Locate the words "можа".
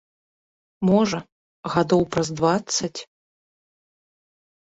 0.89-1.19